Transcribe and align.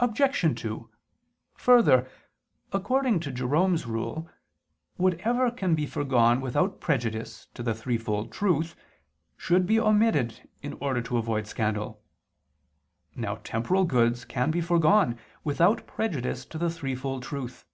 Obj. 0.00 0.60
2: 0.60 0.90
Further, 1.54 2.10
according 2.72 3.20
to 3.20 3.30
Jerome's 3.30 3.86
rule 3.86 4.18
[*Cf. 4.18 4.18
A. 4.18 4.18
7, 4.18 4.26
Obj. 4.26 4.98
4], 4.98 5.04
whatever 5.36 5.50
can 5.52 5.74
be 5.76 5.86
foregone 5.86 6.40
without 6.40 6.80
prejudice 6.80 7.46
to 7.54 7.62
the 7.62 7.72
threefold 7.72 8.32
truth, 8.32 8.74
should 9.36 9.64
be 9.64 9.78
omitted 9.78 10.50
in 10.62 10.72
order 10.80 11.00
to 11.02 11.16
avoid 11.16 11.46
scandal. 11.46 12.02
Now 13.14 13.36
temporal 13.44 13.84
goods 13.84 14.24
can 14.24 14.50
be 14.50 14.60
foregone 14.60 15.16
without 15.44 15.86
prejudice 15.86 16.44
to 16.46 16.58
the 16.58 16.68
threefold 16.68 17.22
truth. 17.22 17.64